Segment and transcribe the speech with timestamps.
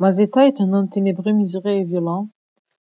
[0.00, 2.28] Mazeta est un homme ténébreux, mesuré et violent.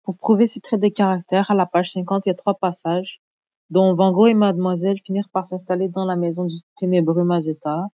[0.02, 3.22] Pour prouver ses traits de caractère, à la page 50, il y a trois passages,
[3.70, 7.86] dont Van Gogh et Mademoiselle finirent par s'installer dans la maison du ténébreux Mazeta.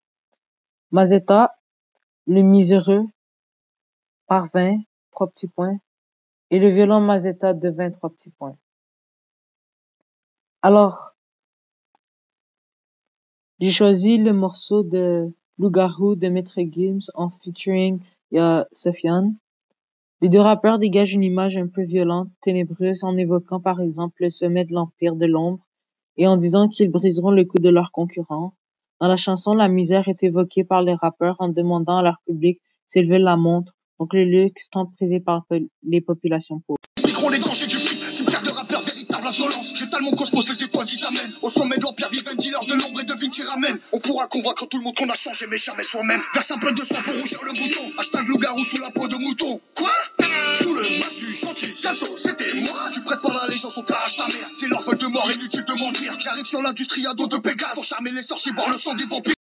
[0.91, 1.55] Mazeta,
[2.27, 3.07] le miséreux,
[4.27, 4.79] parvint,
[5.13, 5.79] trois petits points,
[6.51, 8.57] et le violent Mazeta devint trois petits points.
[10.63, 11.15] Alors,
[13.61, 18.01] j'ai choisi le morceau de Loup-garou de Maître Gims en featuring
[18.39, 19.37] a Sofiane.
[20.21, 24.31] Les deux rappeurs dégagent une image un peu violente, ténébreuse, en évoquant par exemple le
[24.31, 25.67] sommet de l'empire de l'ombre
[26.17, 28.55] et en disant qu'ils briseront le cou de leurs concurrents.
[29.01, 32.61] Dans la chanson, la misère est évoquée par les rappeurs en demandant à leur public
[32.87, 35.45] s'ils veulent la montre, donc le luxe tant prisé par
[35.83, 36.79] les populations pauvres.
[43.93, 46.21] On pourra convaincre tout le monde qu'on a changé, mais jamais soi-même.
[46.35, 47.99] Verse un peu de sang pour rougir le bouton.
[47.99, 49.61] Hashtag loup-garou sous la peau de mouton.
[49.75, 49.91] Quoi?
[50.55, 52.91] Sous le masque du chantier, bientôt c'était moi.
[52.93, 54.49] Tu prêtes pas l'allégeance, on t'arrache ta mère.
[54.55, 56.13] C'est leur de mort, inutile de mentir.
[56.21, 59.07] J'arrive sur l'industrie à dos de Pégase pour charmer les sorciers, boire le sang des
[59.07, 59.35] vampires.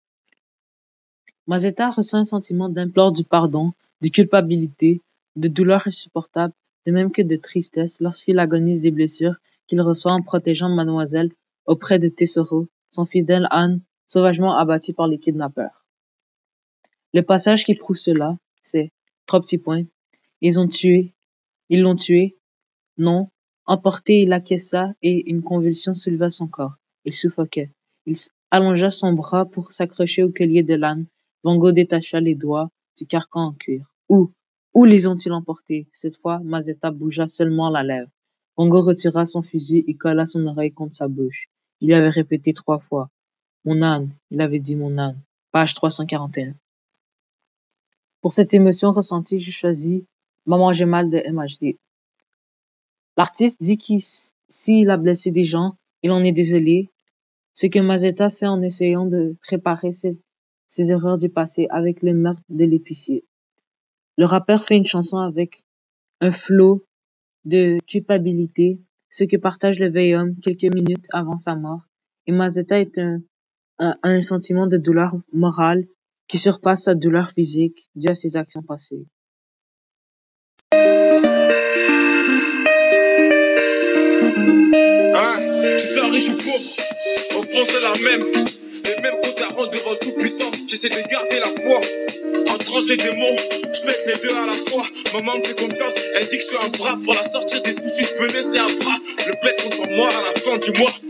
[1.46, 5.00] Mazetta ressent un sentiment d'implore du pardon, de culpabilité,
[5.36, 6.52] de douleur insupportable,
[6.86, 11.32] de même que de tristesse lorsqu'il agonise des blessures qu'il reçoit en protégeant Mademoiselle
[11.64, 15.84] auprès de Tesoro, son fidèle âne sauvagement abattu par les kidnappeurs.
[17.14, 18.90] Le passage qui prouve cela, c'est
[19.26, 19.84] trois petits points.
[20.40, 21.14] Ils ont tué,
[21.68, 22.36] ils l'ont tué,
[22.96, 23.28] non,
[23.66, 26.74] emporté, il acquiesça et une convulsion souleva son corps.
[27.04, 27.70] Il suffoquait.
[28.06, 28.16] Il
[28.50, 31.06] allongea son bras pour s'accrocher au collier de l'âne.
[31.44, 33.86] Van Gogh détacha les doigts du carcan en cuir.
[34.08, 34.32] Où,
[34.74, 35.88] où les ont-ils emportés?
[35.92, 38.10] Cette fois, Mazetta bougea seulement la lèvre.
[38.56, 41.46] Pongo retira son fusil et colla son oreille contre sa bouche.
[41.80, 43.08] Il avait répété trois fois.
[43.68, 45.20] Mon âne, il avait dit mon âne.
[45.52, 46.54] Page 341.
[48.22, 50.06] Pour cette émotion ressentie, j'ai choisi
[50.46, 51.76] Maman j'ai mal de MHD.
[53.18, 56.88] L'artiste dit qu'il s'il a blessé des gens, il en est désolé,
[57.52, 60.16] ce que Mazetta fait en essayant de préparer ses,
[60.90, 63.26] erreurs du passé avec le meurtre de l'épicier.
[64.16, 65.62] Le rappeur fait une chanson avec
[66.22, 66.86] un flot
[67.44, 68.80] de culpabilité,
[69.10, 71.82] ce que partage le vieil homme quelques minutes avant sa mort,
[72.26, 73.20] et Mazetta est un,
[73.78, 75.84] un, sentiment de douleur morale
[76.26, 79.06] qui surpasse sa douleur physique due à ses actions passées.
[80.72, 80.86] Hein,
[85.78, 86.76] tu sois riche ou pauvre,
[87.38, 88.24] au fond c'est la même.
[88.84, 90.50] Les mêmes à rendre devant tout puissant.
[90.66, 91.80] J'essaie de garder la foi.
[92.52, 94.82] En tranche des démons, je mets les deux à la fois.
[95.14, 96.98] Maman me fait confiance, elle dit que je suis un bras.
[97.04, 98.98] Pour la sortir des soucis, je peux laisser un bras.
[99.26, 101.07] Le plaid contre moi à la fin du mois.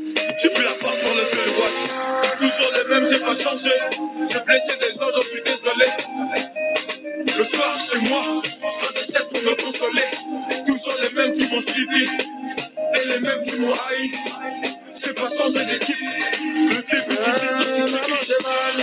[3.11, 3.71] J'ai pas changé.
[4.31, 5.87] J'ai blessé des gens, j'en suis désolé.
[7.17, 10.09] Le soir chez moi, je prends des cesse pour me consoler.
[10.67, 12.05] Toujours les mêmes qui m'ont suivi.
[12.95, 14.11] Et les mêmes qui m'ont haï.
[14.95, 15.97] J'ai pas changé d'équipe.
[16.01, 17.33] Le début du
[17.81, 18.77] business, j'ai mal.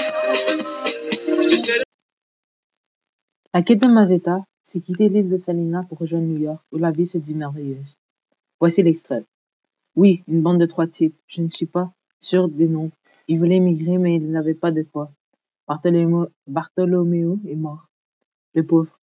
[3.53, 6.91] La quête de Mazetta, c'est quitter l'île de Salina pour rejoindre New York, où la
[6.91, 7.97] vie se dit merveilleuse.
[8.59, 9.24] Voici l'extrait.
[9.96, 11.16] Oui, une bande de trois types.
[11.28, 12.91] Je ne suis pas sûr des noms.
[13.28, 15.12] Ils voulaient émigrer, mais ils n'avaient pas de quoi.
[16.47, 17.88] Bartholoméo est mort.
[18.53, 19.00] Le pauvre.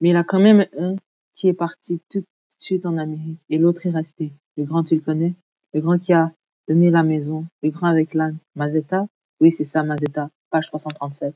[0.00, 0.96] Mais il a quand même un
[1.34, 2.26] qui est parti tout de
[2.58, 4.32] suite en Amérique, et l'autre est resté.
[4.56, 5.34] Le grand, tu le connais?
[5.72, 6.32] Le grand qui a
[6.68, 7.46] donné la maison.
[7.62, 8.38] Le grand avec l'âne.
[8.54, 9.06] Mazetta?
[9.40, 10.30] Oui, c'est ça, Mazetta.
[10.50, 11.34] Page 337.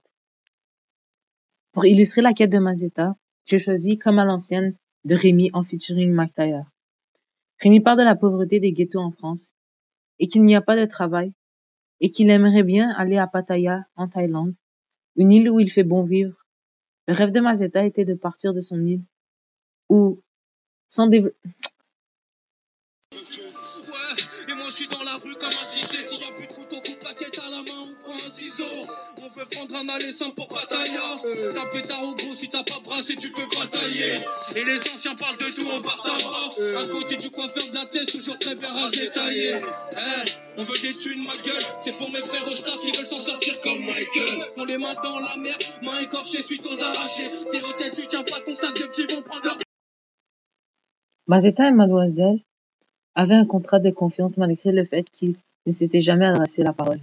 [1.73, 4.75] Pour illustrer la quête de Mazetta, j'ai choisi, comme à l'ancienne,
[5.05, 6.35] de Rémi en featuring Mike
[7.61, 9.51] Rémi parle de la pauvreté des ghettos en France
[10.19, 11.33] et qu'il n'y a pas de travail
[12.01, 14.55] et qu'il aimerait bien aller à Pattaya, en Thaïlande,
[15.17, 16.47] une île où il fait bon vivre.
[17.07, 19.03] Le rêve de Mazetta était de partir de son île
[19.89, 20.23] où,
[20.89, 21.37] sans développer
[29.45, 31.01] prendre un aller sans pour Pattaya.
[31.53, 34.19] Ça fait ta gros si t'as pas brassé, tu peux pas tailler.
[34.57, 36.05] Et les anciens parlent de nous, on part
[36.79, 39.51] À côté du coiffeur de la tête, toujours très bien rasé taillé.
[39.51, 41.63] Hey, on veut des thunes, ma gueule.
[41.81, 44.53] C'est pour mes frères au stars qui veulent s'en sortir comme Michael.
[44.57, 47.29] On les mains dans la mer, mains écorchées suite aux arrachés.
[47.51, 49.57] T'es tête, tu tiens pas ton sac de petits vont prendre leur.
[51.27, 52.41] Mazetta et Mademoiselle
[53.15, 55.37] avaient un contrat de confiance malgré le fait qu'ils
[55.67, 57.01] ne s'étaient jamais adressé la parole.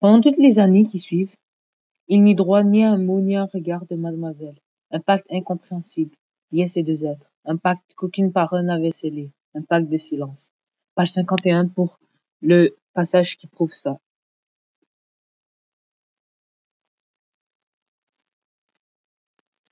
[0.00, 1.34] Pendant toutes les années qui suivent,
[2.08, 4.58] il n'eut droit ni à un mot ni à un regard de mademoiselle.
[4.90, 6.16] Un pacte incompréhensible
[6.52, 10.52] liait ces deux êtres, un pacte qu'aucune parole n'avait scellé, un pacte de silence.
[10.94, 12.00] Page 51 pour
[12.40, 13.98] le passage qui prouve ça.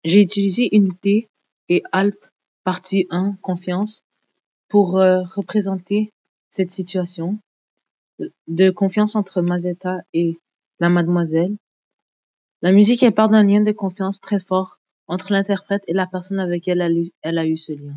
[0.04, 1.28] J'ai utilisé Unité
[1.70, 2.26] et Alpes,
[2.64, 4.04] partie 1, confiance,
[4.68, 6.12] pour euh, représenter
[6.50, 7.38] cette situation
[8.46, 10.38] de confiance entre Mazetta et
[10.80, 11.56] la mademoiselle.
[12.62, 16.40] La musique, elle part d'un lien de confiance très fort entre l'interprète et la personne
[16.40, 17.94] avec qui elle a, eu, elle a eu ce lien.